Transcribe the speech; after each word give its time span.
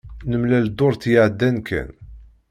Nemlal 0.29 0.65
dduṛt 0.69 1.03
iɛeddan 1.13 1.57
kan. 1.67 1.89